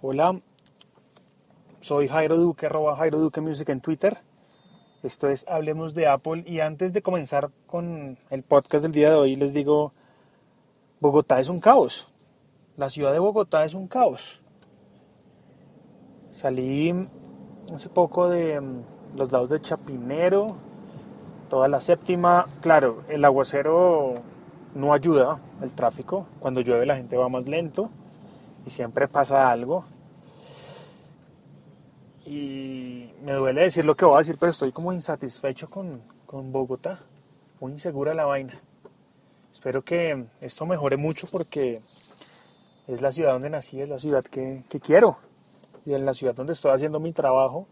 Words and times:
Hola, 0.00 0.40
soy 1.80 2.06
Jairo 2.06 2.36
Duque, 2.36 2.66
arroba 2.66 2.94
Jairo 2.94 3.18
Duque 3.18 3.40
Music 3.40 3.68
en 3.70 3.80
Twitter. 3.80 4.18
Esto 5.02 5.28
es 5.28 5.44
Hablemos 5.48 5.92
de 5.92 6.06
Apple 6.06 6.44
y 6.46 6.60
antes 6.60 6.92
de 6.92 7.02
comenzar 7.02 7.50
con 7.66 8.16
el 8.30 8.44
podcast 8.44 8.84
del 8.84 8.92
día 8.92 9.10
de 9.10 9.16
hoy 9.16 9.34
les 9.34 9.52
digo, 9.52 9.92
Bogotá 11.00 11.40
es 11.40 11.48
un 11.48 11.58
caos. 11.58 12.06
La 12.76 12.90
ciudad 12.90 13.12
de 13.12 13.18
Bogotá 13.18 13.64
es 13.64 13.74
un 13.74 13.88
caos. 13.88 14.40
Salí 16.30 17.08
hace 17.74 17.88
poco 17.88 18.28
de 18.28 18.60
mm, 18.60 18.82
los 19.16 19.32
lados 19.32 19.50
de 19.50 19.60
Chapinero, 19.60 20.58
toda 21.48 21.66
la 21.66 21.80
séptima. 21.80 22.46
Claro, 22.60 23.02
el 23.08 23.24
aguacero 23.24 24.14
no 24.76 24.92
ayuda 24.92 25.40
el 25.60 25.72
tráfico. 25.72 26.28
Cuando 26.38 26.60
llueve 26.60 26.86
la 26.86 26.94
gente 26.94 27.16
va 27.16 27.28
más 27.28 27.48
lento 27.48 27.90
y 28.68 28.70
siempre 28.70 29.08
pasa 29.08 29.50
algo. 29.50 29.86
Y 32.26 33.14
me 33.22 33.32
duele 33.32 33.62
decir 33.62 33.86
lo 33.86 33.96
que 33.96 34.04
voy 34.04 34.16
a 34.16 34.18
decir, 34.18 34.36
pero 34.38 34.50
estoy 34.50 34.72
como 34.72 34.92
insatisfecho 34.92 35.70
con, 35.70 36.02
con 36.26 36.52
Bogotá. 36.52 37.00
Muy 37.60 37.72
insegura 37.72 38.12
la 38.12 38.26
vaina. 38.26 38.60
Espero 39.50 39.82
que 39.82 40.26
esto 40.42 40.66
mejore 40.66 40.98
mucho 40.98 41.26
porque 41.32 41.80
es 42.86 43.00
la 43.00 43.10
ciudad 43.10 43.32
donde 43.32 43.48
nací, 43.48 43.80
es 43.80 43.88
la 43.88 43.98
ciudad 43.98 44.22
que, 44.22 44.64
que 44.68 44.80
quiero. 44.80 45.16
Y 45.86 45.94
en 45.94 46.04
la 46.04 46.12
ciudad 46.12 46.34
donde 46.34 46.52
estoy 46.52 46.72
haciendo 46.72 47.00
mi 47.00 47.14
trabajo. 47.14 47.66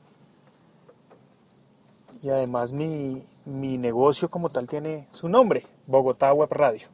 Y 2.23 2.30
además 2.30 2.73
mi, 2.73 3.23
mi 3.45 3.76
negocio 3.76 4.30
como 4.30 4.48
tal 4.48 4.66
tiene 4.66 5.09
su 5.12 5.28
nombre, 5.28 5.66
Bogotá 5.87 6.32
Web 6.32 6.52
Radio. 6.52 6.88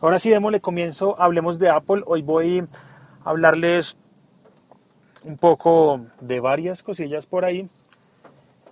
Ahora 0.00 0.18
sí, 0.18 0.28
démosle 0.28 0.60
comienzo, 0.60 1.18
hablemos 1.18 1.58
de 1.58 1.70
Apple. 1.70 2.02
Hoy 2.06 2.20
voy 2.20 2.68
hablarles 3.24 3.96
un 5.24 5.36
poco 5.36 6.00
de 6.20 6.40
varias 6.40 6.82
cosillas 6.82 7.26
por 7.26 7.44
ahí. 7.44 7.68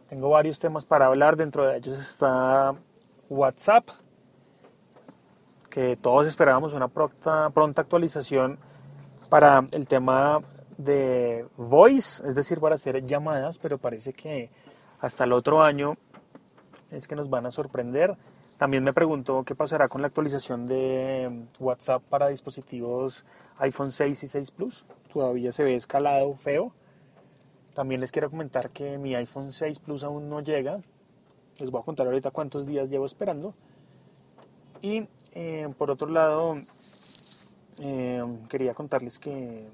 Tengo 0.08 0.30
varios 0.30 0.58
temas 0.58 0.86
para 0.86 1.06
hablar, 1.06 1.36
dentro 1.36 1.66
de 1.66 1.78
ellos 1.78 1.98
está 1.98 2.74
WhatsApp, 3.28 3.88
que 5.68 5.96
todos 5.96 6.26
esperábamos 6.26 6.72
una 6.74 6.88
pronta, 6.88 7.50
pronta 7.50 7.82
actualización 7.82 8.58
para 9.28 9.66
el 9.72 9.88
tema 9.88 10.40
de 10.78 11.46
voice, 11.56 12.26
es 12.26 12.34
decir, 12.34 12.60
para 12.60 12.76
hacer 12.76 13.04
llamadas, 13.04 13.58
pero 13.58 13.78
parece 13.78 14.12
que 14.12 14.50
hasta 15.00 15.24
el 15.24 15.32
otro 15.32 15.62
año 15.62 15.96
es 16.90 17.08
que 17.08 17.16
nos 17.16 17.28
van 17.28 17.46
a 17.46 17.50
sorprender. 17.50 18.16
También 18.58 18.84
me 18.84 18.94
preguntó 18.94 19.44
qué 19.44 19.54
pasará 19.54 19.88
con 19.88 20.00
la 20.00 20.06
actualización 20.06 20.66
de 20.66 21.44
WhatsApp 21.58 22.02
para 22.08 22.28
dispositivos 22.28 23.24
iPhone 23.58 23.92
6 23.92 24.22
y 24.22 24.26
6 24.26 24.50
Plus. 24.50 24.86
Todavía 25.12 25.52
se 25.52 25.62
ve 25.62 25.74
escalado 25.74 26.34
feo. 26.36 26.72
También 27.74 28.00
les 28.00 28.12
quiero 28.12 28.30
comentar 28.30 28.70
que 28.70 28.96
mi 28.96 29.14
iPhone 29.14 29.52
6 29.52 29.78
Plus 29.80 30.04
aún 30.04 30.30
no 30.30 30.40
llega. 30.40 30.80
Les 31.58 31.70
voy 31.70 31.82
a 31.82 31.84
contar 31.84 32.06
ahorita 32.06 32.30
cuántos 32.30 32.66
días 32.66 32.88
llevo 32.88 33.04
esperando. 33.04 33.54
Y 34.80 35.06
eh, 35.32 35.68
por 35.76 35.90
otro 35.90 36.08
lado, 36.08 36.56
eh, 37.78 38.24
quería 38.48 38.72
contarles 38.72 39.18
que 39.18 39.66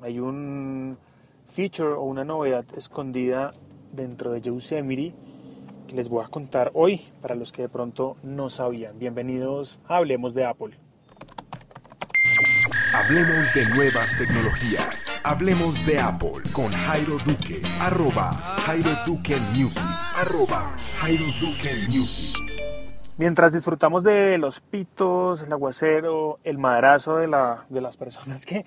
hay 0.00 0.20
un 0.20 0.96
feature 1.46 1.92
o 1.92 2.02
una 2.02 2.24
novedad 2.24 2.64
escondida 2.74 3.52
dentro 3.92 4.32
de 4.32 4.40
Yosemite 4.40 5.14
les 5.92 6.08
voy 6.08 6.24
a 6.24 6.28
contar 6.28 6.70
hoy 6.74 7.06
para 7.20 7.34
los 7.34 7.52
que 7.52 7.62
de 7.62 7.68
pronto 7.68 8.16
no 8.22 8.50
sabían. 8.50 8.98
Bienvenidos 8.98 9.80
a 9.88 9.96
Hablemos 9.96 10.34
de 10.34 10.44
Apple. 10.44 10.76
Hablemos 12.94 13.52
de 13.54 13.66
nuevas 13.66 14.16
tecnologías. 14.16 15.06
Hablemos 15.22 15.84
de 15.84 16.00
Apple 16.00 16.42
con 16.52 16.68
Jairo 16.68 17.18
Duque. 17.24 17.60
Arroba 17.80 18.32
Jairo 18.32 18.90
Duque 19.04 19.36
Music. 19.54 19.82
Arroba 20.14 20.76
Jairo 20.96 21.26
Duque 21.40 21.86
Music. 21.88 22.34
Mientras 23.18 23.52
disfrutamos 23.52 24.02
de 24.02 24.38
los 24.38 24.60
pitos, 24.60 25.42
el 25.42 25.52
aguacero, 25.52 26.38
el 26.44 26.58
madrazo 26.58 27.16
de, 27.16 27.28
la, 27.28 27.64
de 27.68 27.80
las 27.80 27.96
personas 27.96 28.44
que, 28.44 28.64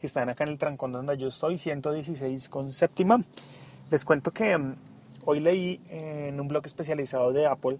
que 0.00 0.06
están 0.06 0.28
acá 0.28 0.44
en 0.44 0.50
el 0.50 0.58
trancón 0.58 0.92
donde 0.92 1.16
yo 1.18 1.28
estoy, 1.28 1.58
116 1.58 2.48
con 2.48 2.72
séptima, 2.72 3.22
les 3.90 4.04
cuento 4.04 4.30
que 4.30 4.56
mm, 4.56 4.74
hoy 5.24 5.40
leí 5.40 5.80
en 5.88 6.40
un 6.40 6.48
blog 6.48 6.66
especializado 6.66 7.32
de 7.32 7.46
Apple 7.46 7.78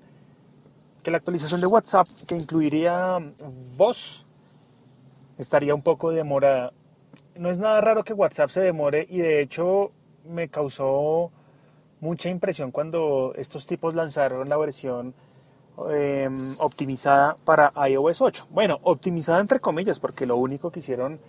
que 1.03 1.11
la 1.11 1.17
actualización 1.17 1.61
de 1.61 1.67
WhatsApp, 1.67 2.07
que 2.27 2.35
incluiría 2.35 3.19
voz, 3.77 4.27
estaría 5.39 5.75
un 5.75 5.83
poco 5.83 6.11
demorada. 6.11 6.73
No 7.37 7.49
es 7.51 7.59
nada 7.59 7.81
raro 7.81 8.05
que 8.05 8.13
WhatsApp 8.13 8.51
se 8.51 8.61
demore 8.61 9.07
y 9.09 9.19
de 9.19 9.41
hecho 9.41 9.93
me 10.29 10.49
causó 10.49 11.31
mucha 12.01 12.29
impresión 12.29 12.71
cuando 12.71 13.33
estos 13.37 13.67
tipos 13.67 13.95
lanzaron 13.95 14.49
la 14.49 14.57
versión 14.57 15.15
eh, 15.91 16.29
optimizada 16.59 17.37
para 17.45 17.73
iOS 17.89 18.21
8. 18.21 18.49
Bueno, 18.51 18.79
optimizada 18.83 19.41
entre 19.41 19.61
comillas 19.61 20.01
porque 20.01 20.27
lo 20.27 20.37
único 20.37 20.71
que 20.71 20.81
hicieron 20.81 21.21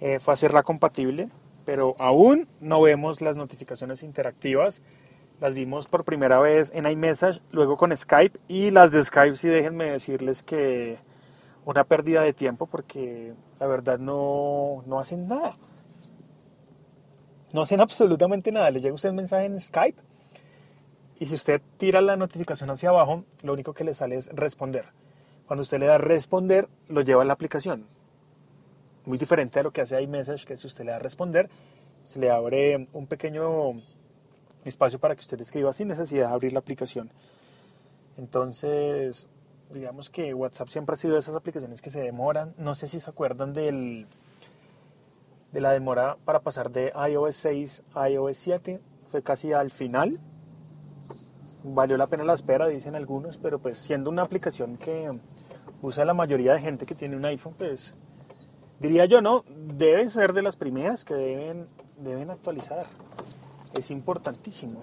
eh, 0.00 0.18
fue 0.20 0.34
hacerla 0.34 0.62
compatible, 0.62 1.30
pero 1.64 1.94
aún 1.98 2.48
no 2.60 2.82
vemos 2.82 3.22
las 3.22 3.36
notificaciones 3.36 4.02
interactivas. 4.02 4.82
Las 5.38 5.52
vimos 5.52 5.86
por 5.86 6.04
primera 6.04 6.38
vez 6.38 6.72
en 6.74 6.88
iMessage, 6.88 7.42
luego 7.52 7.76
con 7.76 7.94
Skype 7.94 8.38
y 8.48 8.70
las 8.70 8.90
de 8.90 9.04
Skype 9.04 9.36
sí 9.36 9.48
déjenme 9.48 9.90
decirles 9.90 10.42
que 10.42 10.98
una 11.66 11.84
pérdida 11.84 12.22
de 12.22 12.32
tiempo 12.32 12.66
porque 12.66 13.34
la 13.60 13.66
verdad 13.66 13.98
no, 13.98 14.82
no 14.86 14.98
hacen 14.98 15.28
nada. 15.28 15.58
No 17.52 17.60
hacen 17.62 17.80
absolutamente 17.80 18.50
nada. 18.50 18.70
Le 18.70 18.80
llega 18.80 18.94
usted 18.94 19.10
un 19.10 19.16
mensaje 19.16 19.44
en 19.44 19.60
Skype 19.60 20.00
y 21.18 21.26
si 21.26 21.34
usted 21.34 21.60
tira 21.76 22.00
la 22.00 22.16
notificación 22.16 22.70
hacia 22.70 22.88
abajo, 22.88 23.24
lo 23.42 23.52
único 23.52 23.74
que 23.74 23.84
le 23.84 23.92
sale 23.92 24.16
es 24.16 24.30
responder. 24.34 24.86
Cuando 25.46 25.62
usted 25.62 25.78
le 25.78 25.86
da 25.86 25.98
responder, 25.98 26.66
lo 26.88 27.02
lleva 27.02 27.22
a 27.22 27.24
la 27.26 27.34
aplicación. 27.34 27.86
Muy 29.04 29.18
diferente 29.18 29.60
a 29.60 29.62
lo 29.62 29.70
que 29.70 29.82
hace 29.82 30.00
iMessage, 30.00 30.46
que 30.46 30.56
si 30.56 30.66
usted 30.66 30.84
le 30.84 30.92
da 30.92 30.98
responder, 30.98 31.50
se 32.04 32.18
le 32.18 32.30
abre 32.30 32.88
un 32.92 33.06
pequeño 33.06 33.82
espacio 34.68 34.98
para 34.98 35.14
que 35.14 35.20
usted 35.20 35.40
escriba 35.40 35.72
sin 35.72 35.88
necesidad 35.88 36.28
de 36.28 36.34
abrir 36.34 36.52
la 36.52 36.60
aplicación. 36.60 37.10
Entonces, 38.16 39.28
digamos 39.72 40.10
que 40.10 40.32
WhatsApp 40.34 40.68
siempre 40.68 40.94
ha 40.94 40.96
sido 40.96 41.14
de 41.14 41.20
esas 41.20 41.34
aplicaciones 41.34 41.82
que 41.82 41.90
se 41.90 42.00
demoran. 42.00 42.54
No 42.58 42.74
sé 42.74 42.88
si 42.88 43.00
se 43.00 43.10
acuerdan 43.10 43.52
del, 43.52 44.06
de 45.52 45.60
la 45.60 45.72
demora 45.72 46.16
para 46.24 46.40
pasar 46.40 46.70
de 46.70 46.92
iOS 47.10 47.36
6 47.36 47.82
a 47.94 48.08
iOS 48.10 48.36
7. 48.36 48.80
Fue 49.10 49.22
casi 49.22 49.52
al 49.52 49.70
final. 49.70 50.20
Valió 51.62 51.96
la 51.96 52.06
pena 52.06 52.24
la 52.24 52.34
espera, 52.34 52.68
dicen 52.68 52.94
algunos, 52.94 53.38
pero 53.38 53.58
pues 53.58 53.78
siendo 53.78 54.08
una 54.10 54.22
aplicación 54.22 54.76
que 54.76 55.10
usa 55.82 56.04
la 56.04 56.14
mayoría 56.14 56.52
de 56.52 56.60
gente 56.60 56.86
que 56.86 56.94
tiene 56.94 57.16
un 57.16 57.24
iPhone, 57.24 57.54
pues 57.58 57.94
diría 58.78 59.06
yo, 59.06 59.20
no, 59.20 59.44
deben 59.48 60.10
ser 60.10 60.32
de 60.32 60.42
las 60.42 60.56
primeras 60.56 61.04
que 61.04 61.14
deben, 61.14 61.66
deben 61.98 62.30
actualizar. 62.30 62.86
Es 63.78 63.90
importantísimo. 63.90 64.82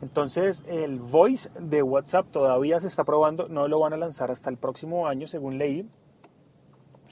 Entonces 0.00 0.64
el 0.66 0.98
voice 0.98 1.48
de 1.60 1.82
WhatsApp 1.82 2.26
todavía 2.30 2.80
se 2.80 2.88
está 2.88 3.04
probando, 3.04 3.48
no 3.48 3.68
lo 3.68 3.78
van 3.78 3.92
a 3.92 3.96
lanzar 3.96 4.30
hasta 4.30 4.50
el 4.50 4.56
próximo 4.56 5.06
año, 5.06 5.28
según 5.28 5.58
leí. 5.58 5.88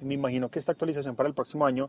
Me 0.03 0.15
imagino 0.15 0.49
que 0.49 0.59
esta 0.59 0.73
actualización 0.73 1.15
para 1.15 1.29
el 1.29 1.35
próximo 1.35 1.67
año 1.67 1.89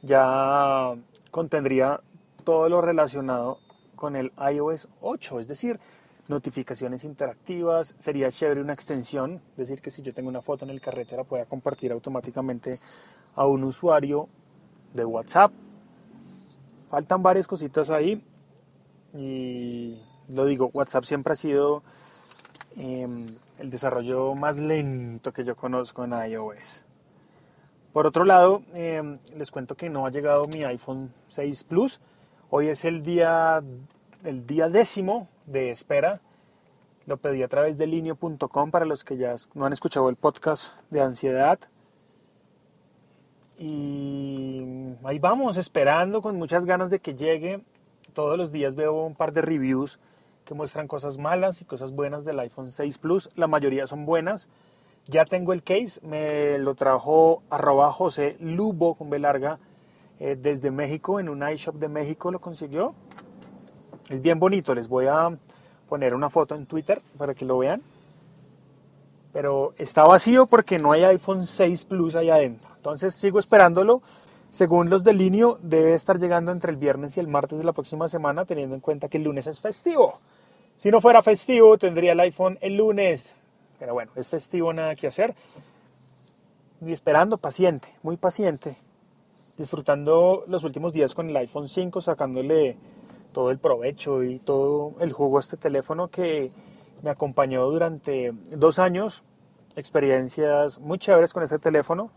ya 0.00 0.94
contendría 1.30 2.00
todo 2.44 2.68
lo 2.68 2.80
relacionado 2.80 3.58
con 3.94 4.16
el 4.16 4.32
iOS 4.52 4.88
8, 5.00 5.40
es 5.40 5.48
decir, 5.48 5.78
notificaciones 6.28 7.04
interactivas, 7.04 7.94
sería 7.98 8.30
chévere 8.30 8.60
una 8.60 8.72
extensión, 8.72 9.40
es 9.52 9.56
decir, 9.56 9.80
que 9.80 9.90
si 9.90 10.02
yo 10.02 10.14
tengo 10.14 10.28
una 10.28 10.42
foto 10.42 10.64
en 10.64 10.70
el 10.70 10.80
carrete 10.80 11.16
la 11.16 11.24
pueda 11.24 11.44
compartir 11.44 11.92
automáticamente 11.92 12.78
a 13.34 13.46
un 13.46 13.64
usuario 13.64 14.28
de 14.94 15.04
WhatsApp. 15.04 15.52
Faltan 16.92 17.22
varias 17.22 17.46
cositas 17.46 17.88
ahí 17.88 18.22
y 19.14 19.98
lo 20.28 20.44
digo, 20.44 20.68
WhatsApp 20.74 21.04
siempre 21.04 21.32
ha 21.32 21.36
sido 21.36 21.82
eh, 22.76 23.08
el 23.58 23.70
desarrollo 23.70 24.34
más 24.34 24.58
lento 24.58 25.32
que 25.32 25.42
yo 25.42 25.56
conozco 25.56 26.04
en 26.04 26.12
iOS. 26.12 26.84
Por 27.94 28.06
otro 28.06 28.26
lado, 28.26 28.62
eh, 28.74 29.16
les 29.34 29.50
cuento 29.50 29.74
que 29.74 29.88
no 29.88 30.04
ha 30.04 30.10
llegado 30.10 30.44
mi 30.48 30.64
iPhone 30.64 31.14
6 31.28 31.64
Plus. 31.64 31.98
Hoy 32.50 32.68
es 32.68 32.84
el 32.84 33.02
día, 33.02 33.62
el 34.22 34.46
día 34.46 34.68
décimo 34.68 35.28
de 35.46 35.70
espera. 35.70 36.20
Lo 37.06 37.16
pedí 37.16 37.42
a 37.42 37.48
través 37.48 37.78
de 37.78 37.86
linio.com 37.86 38.70
para 38.70 38.84
los 38.84 39.02
que 39.02 39.16
ya 39.16 39.34
no 39.54 39.64
han 39.64 39.72
escuchado 39.72 40.10
el 40.10 40.16
podcast 40.16 40.74
de 40.90 41.00
ansiedad. 41.00 41.58
Y 43.64 44.96
ahí 45.04 45.20
vamos, 45.20 45.56
esperando 45.56 46.20
con 46.20 46.36
muchas 46.36 46.64
ganas 46.64 46.90
de 46.90 46.98
que 46.98 47.14
llegue. 47.14 47.62
Todos 48.12 48.36
los 48.36 48.50
días 48.50 48.74
veo 48.74 49.04
un 49.04 49.14
par 49.14 49.32
de 49.32 49.40
reviews 49.40 50.00
que 50.44 50.52
muestran 50.52 50.88
cosas 50.88 51.16
malas 51.16 51.62
y 51.62 51.64
cosas 51.64 51.92
buenas 51.92 52.24
del 52.24 52.40
iPhone 52.40 52.72
6 52.72 52.98
Plus. 52.98 53.30
La 53.36 53.46
mayoría 53.46 53.86
son 53.86 54.04
buenas. 54.04 54.48
Ya 55.06 55.24
tengo 55.24 55.52
el 55.52 55.62
case, 55.62 56.00
me 56.04 56.58
lo 56.58 56.74
trajo 56.74 57.44
arroba 57.50 57.92
José 57.92 58.36
Lubo 58.40 58.96
con 58.96 59.10
B 59.10 59.20
eh, 60.18 60.36
desde 60.36 60.72
México, 60.72 61.20
en 61.20 61.28
un 61.28 61.48
iShop 61.48 61.76
de 61.76 61.88
México 61.88 62.32
lo 62.32 62.40
consiguió. 62.40 62.96
Es 64.08 64.22
bien 64.22 64.40
bonito, 64.40 64.74
les 64.74 64.88
voy 64.88 65.06
a 65.06 65.38
poner 65.88 66.16
una 66.16 66.30
foto 66.30 66.56
en 66.56 66.66
Twitter 66.66 67.00
para 67.16 67.34
que 67.34 67.44
lo 67.44 67.58
vean. 67.58 67.80
Pero 69.32 69.74
está 69.78 70.02
vacío 70.04 70.46
porque 70.46 70.78
no 70.78 70.92
hay 70.92 71.04
iPhone 71.04 71.46
6 71.46 71.84
Plus 71.86 72.14
ahí 72.14 72.30
adentro. 72.30 72.70
Entonces 72.76 73.14
sigo 73.14 73.38
esperándolo. 73.38 74.02
Según 74.50 74.90
los 74.90 75.02
de 75.02 75.14
Linio, 75.14 75.58
debe 75.62 75.94
estar 75.94 76.18
llegando 76.18 76.52
entre 76.52 76.70
el 76.70 76.76
viernes 76.76 77.16
y 77.16 77.20
el 77.20 77.28
martes 77.28 77.58
de 77.58 77.64
la 77.64 77.72
próxima 77.72 78.08
semana, 78.08 78.44
teniendo 78.44 78.74
en 78.74 78.82
cuenta 78.82 79.08
que 79.08 79.16
el 79.16 79.24
lunes 79.24 79.46
es 79.46 79.60
festivo. 79.60 80.18
Si 80.76 80.90
no 80.90 81.00
fuera 81.00 81.22
festivo, 81.22 81.78
tendría 81.78 82.12
el 82.12 82.20
iPhone 82.20 82.58
el 82.60 82.76
lunes. 82.76 83.34
Pero 83.78 83.94
bueno, 83.94 84.12
es 84.14 84.28
festivo, 84.28 84.72
nada 84.72 84.94
que 84.94 85.06
hacer. 85.06 85.34
Y 86.84 86.92
esperando, 86.92 87.38
paciente, 87.38 87.88
muy 88.02 88.18
paciente. 88.18 88.76
Disfrutando 89.56 90.44
los 90.48 90.64
últimos 90.64 90.92
días 90.92 91.14
con 91.14 91.30
el 91.30 91.36
iPhone 91.36 91.68
5, 91.68 92.00
sacándole 92.02 92.76
todo 93.32 93.50
el 93.50 93.58
provecho 93.58 94.22
y 94.22 94.38
todo 94.38 94.92
el 95.00 95.12
jugo 95.12 95.38
a 95.38 95.40
este 95.40 95.56
teléfono 95.56 96.08
que 96.08 96.50
me 97.02 97.10
acompañó 97.10 97.64
durante 97.66 98.32
dos 98.56 98.78
años. 98.78 99.22
Experiencias 99.76 100.78
muy 100.78 100.98
chéveres 100.98 101.32
con 101.32 101.42
este 101.42 101.58
teléfono. 101.58 102.10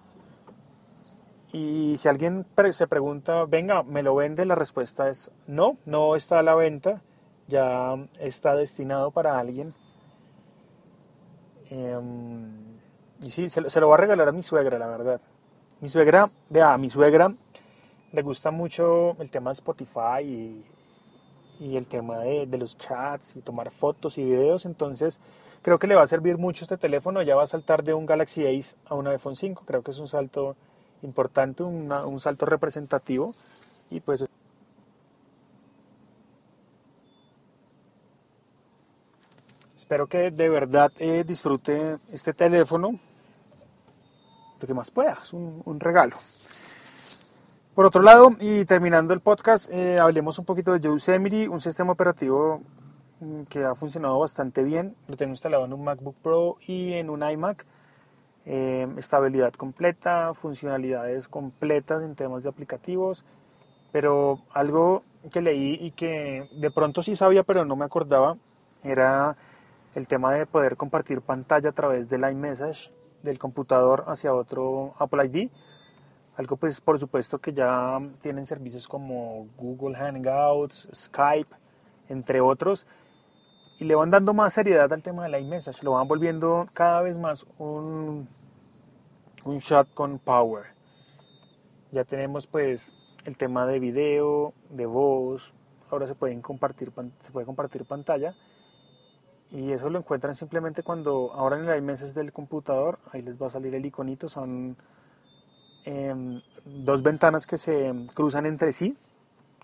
Y 1.51 1.95
si 1.97 2.07
alguien 2.07 2.45
se 2.71 2.87
pregunta, 2.87 3.45
venga, 3.45 3.83
¿me 3.83 4.03
lo 4.03 4.15
vende? 4.15 4.45
La 4.45 4.55
respuesta 4.55 5.09
es 5.09 5.31
no, 5.47 5.77
no 5.85 6.15
está 6.15 6.39
a 6.39 6.43
la 6.43 6.53
venta, 6.53 7.01
ya 7.47 7.95
está 8.19 8.55
destinado 8.55 9.11
para 9.11 9.39
alguien 9.39 9.73
Em, 11.69 12.77
y 13.21 13.29
sí, 13.29 13.49
se, 13.49 13.61
lo 13.79 13.89
va 13.89 13.95
a 13.95 13.97
regalar 13.97 14.27
a 14.29 14.31
mi 14.31 14.43
suegra, 14.43 14.77
la 14.77 14.87
verdad. 14.87 15.21
Mi 15.81 15.89
suegra, 15.89 16.29
vea, 16.49 16.73
a 16.73 16.77
mi 16.77 16.89
suegra 16.89 17.33
le 18.11 18.21
gusta 18.21 18.51
mucho 18.51 19.17
el 19.19 19.29
tema 19.29 19.49
de 19.49 19.55
Spotify 19.55 20.23
y, 20.23 20.65
y 21.59 21.77
el 21.77 21.87
tema 21.87 22.19
de, 22.19 22.45
de, 22.45 22.57
los 22.57 22.77
chats 22.77 23.35
y 23.35 23.41
tomar 23.41 23.71
fotos 23.71 24.17
y 24.17 24.23
videos. 24.23 24.65
Entonces, 24.65 25.19
creo 25.61 25.79
que 25.79 25.87
le 25.87 25.95
va 25.95 26.03
a 26.03 26.07
servir 26.07 26.37
mucho 26.37 26.65
este 26.65 26.77
teléfono. 26.77 27.21
Ya 27.21 27.35
va 27.35 27.43
a 27.43 27.47
saltar 27.47 27.83
de 27.83 27.93
un 27.93 28.05
Galaxy 28.05 28.45
Ace 28.45 28.75
a 28.85 28.95
un 28.95 29.07
iPhone 29.07 29.35
5. 29.35 29.63
Creo 29.65 29.81
que 29.83 29.91
es 29.91 29.99
un 29.99 30.07
salto 30.07 30.55
importante, 31.01 31.63
un 31.63 32.19
salto 32.19 32.45
representativo. 32.45 33.33
Y 33.89 33.99
pues 33.99 34.25
Espero 39.85 40.07
que 40.07 40.31
de 40.31 40.49
verdad 40.49 40.91
eh, 40.97 41.23
disfrute 41.23 41.97
este 42.11 42.33
teléfono. 42.33 42.99
Lo 44.59 44.67
que 44.67 44.73
más 44.73 44.89
pueda, 44.89 45.19
es 45.21 45.31
un, 45.31 45.79
regalo. 45.79 46.17
Por 47.75 47.85
otro 47.85 48.01
lado, 48.01 48.31
y 48.39 48.63
terminando 48.63 49.13
el 49.13 49.19
podcast, 49.19 49.69
eh, 49.69 49.99
hablemos 49.99 50.39
un 50.39 50.45
poquito 50.45 50.71
de 50.71 50.79
Yosemite, 50.79 51.49
un 51.49 51.59
sistema 51.59 51.91
operativo 51.91 52.61
mm, 53.19 53.41
que 53.49 53.65
ha 53.65 53.75
funcionado 53.75 54.17
bastante 54.17 54.63
bien. 54.63 54.95
Lo 55.09 55.17
tengo 55.17 55.31
instalado 55.31 55.65
en 55.65 55.73
un 55.73 55.83
MacBook 55.83 56.15
Pro 56.23 56.55
y 56.65 56.93
en 56.93 57.09
un 57.09 57.29
iMac. 57.29 57.65
Eh, 58.45 58.87
estabilidad 58.95 59.51
completa, 59.55 60.33
funcionalidades 60.33 61.27
completas 61.27 62.01
en 62.01 62.15
temas 62.15 62.43
de 62.43 62.49
aplicativos. 62.49 63.25
Pero 63.91 64.39
algo 64.53 65.03
que 65.29 65.41
leí 65.41 65.77
y 65.81 65.91
que 65.91 66.47
de 66.53 66.71
pronto 66.71 67.01
sí 67.01 67.17
sabía, 67.17 67.43
pero 67.43 67.65
no 67.65 67.75
me 67.75 67.83
acordaba, 67.83 68.37
era 68.85 69.35
el 69.95 70.07
tema 70.07 70.31
de 70.31 70.45
poder 70.45 70.77
compartir 70.77 71.19
pantalla 71.19 71.71
a 71.71 71.73
través 71.73 72.07
del 72.07 72.21
iMessage 72.21 72.93
del 73.21 73.37
computador 73.37 74.05
hacia 74.07 74.33
otro 74.33 74.93
Apple 74.97 75.25
ID. 75.25 75.49
Algo 76.37 76.57
pues 76.57 76.81
por 76.81 76.99
supuesto 76.99 77.39
que 77.39 77.53
ya 77.53 77.99
tienen 78.21 78.45
servicios 78.45 78.87
como 78.87 79.47
Google 79.57 79.95
Hangouts, 79.95 80.89
Skype, 80.93 81.55
entre 82.09 82.41
otros, 82.41 82.87
y 83.79 83.85
le 83.85 83.95
van 83.95 84.11
dando 84.11 84.33
más 84.33 84.53
seriedad 84.53 84.91
al 84.91 85.03
tema 85.03 85.23
del 85.23 85.41
iMessage, 85.41 85.83
lo 85.83 85.91
van 85.91 86.07
volviendo 86.07 86.67
cada 86.73 87.01
vez 87.01 87.17
más 87.17 87.45
un, 87.57 88.27
un 89.45 89.59
chat 89.59 89.87
con 89.93 90.19
power. 90.19 90.65
Ya 91.91 92.03
tenemos 92.03 92.47
pues 92.47 92.93
el 93.25 93.37
tema 93.37 93.65
de 93.65 93.79
video, 93.79 94.53
de 94.69 94.85
voz, 94.85 95.53
ahora 95.89 96.07
se 96.07 96.15
pueden 96.15 96.41
compartir 96.41 96.91
se 97.21 97.31
puede 97.31 97.45
compartir 97.45 97.85
pantalla. 97.85 98.33
Y 99.51 99.71
eso 99.71 99.89
lo 99.89 99.99
encuentran 99.99 100.35
simplemente 100.35 100.83
cuando 100.83 101.31
ahora 101.33 101.57
en 101.57 101.69
el 101.69 101.77
iMessage 101.77 102.13
del 102.13 102.33
computador, 102.33 102.99
ahí 103.11 103.21
les 103.21 103.41
va 103.41 103.47
a 103.47 103.51
salir 103.51 103.73
el 103.75 103.85
iconito, 103.85 104.27
son 104.27 104.75
em, 105.85 106.41
dos 106.65 107.01
ventanas 107.01 107.45
que 107.47 107.57
se 107.57 107.93
cruzan 108.13 108.45
entre 108.45 108.71
sí. 108.71 108.95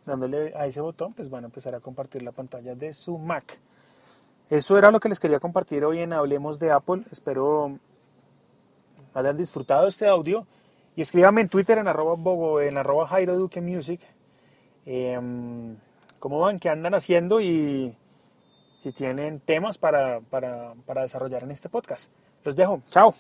Dándole 0.06 0.54
a 0.56 0.66
ese 0.66 0.82
botón, 0.82 1.14
pues 1.14 1.30
van 1.30 1.44
a 1.44 1.48
empezar 1.48 1.76
a 1.76 1.80
compartir 1.80 2.24
la 2.24 2.32
pantalla 2.32 2.74
de 2.76 2.94
su 2.94 3.18
Mac. 3.18 3.60
Eso 4.50 4.78
era 4.78 4.92
lo 4.92 5.00
que 5.00 5.10
les 5.10 5.20
quería 5.20 5.40
compartir 5.40 5.86
hoy 5.86 6.00
en 6.00 6.12
Hablemos 6.14 6.60
de 6.60 6.72
Apple. 6.72 7.04
Espero 7.12 7.78
hayan 9.14 9.38
disfrutado 9.38 9.88
este 9.88 10.08
audio. 10.08 10.46
Y 10.96 11.02
escríbame 11.02 11.42
en 11.42 11.50
Twitter 11.50 11.78
en 11.78 11.88
arroba, 11.88 12.16
bogo, 12.16 12.60
en 12.60 12.78
arroba 12.78 13.08
Jairo 13.08 13.38
Duque 13.38 13.62
Music. 13.62 14.02
Em, 14.86 15.78
¿Cómo 16.20 16.40
van? 16.40 16.60
¿Qué 16.60 16.70
andan 16.70 16.94
haciendo? 16.94 17.40
Y 17.40 17.96
si 18.76 18.92
tienen 18.92 19.40
temas 19.40 19.78
para, 19.78 20.20
para, 20.20 20.74
para 20.86 21.04
desarrollar 21.04 21.44
en 21.44 21.52
este 21.52 21.70
podcast. 21.70 22.12
Los 22.44 22.56
dejo. 22.56 22.82
Chao. 22.90 23.16